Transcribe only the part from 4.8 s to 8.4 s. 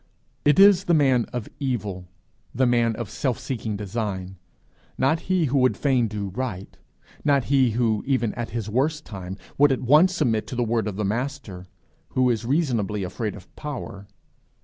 not he who would fain do right, not he who, even